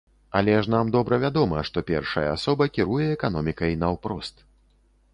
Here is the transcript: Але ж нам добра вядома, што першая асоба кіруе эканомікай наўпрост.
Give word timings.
Але 0.37 0.53
ж 0.67 0.71
нам 0.73 0.89
добра 0.95 1.19
вядома, 1.25 1.61
што 1.71 1.85
першая 1.91 2.25
асоба 2.31 2.69
кіруе 2.79 3.13
эканомікай 3.19 3.81
наўпрост. 3.87 4.47